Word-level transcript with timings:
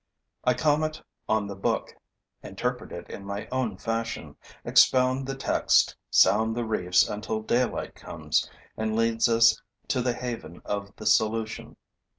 I 0.43 0.55
comment 0.55 0.99
on 1.29 1.45
the 1.45 1.55
book, 1.55 1.95
interpret 2.41 2.91
it 2.91 3.07
in 3.11 3.23
my 3.23 3.47
own 3.51 3.77
fashion, 3.77 4.35
expound 4.65 5.27
the 5.27 5.35
text, 5.35 5.95
sound 6.09 6.55
the 6.57 6.65
reefs 6.65 7.07
until 7.07 7.43
daylight 7.43 7.93
comes 7.93 8.49
and 8.75 8.95
leads 8.95 9.29
us 9.29 9.61
to 9.89 10.01
the 10.01 10.13
haven 10.13 10.63
of 10.65 10.91
the 10.95 11.05
solution. 11.05 11.77